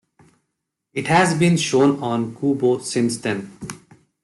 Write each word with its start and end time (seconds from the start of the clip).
It 0.95 1.05
has 1.05 1.37
been 1.37 1.57
shown 1.57 2.01
on 2.01 2.33
Qubo 2.33 2.81
since 2.81 3.19
then. 3.19 3.51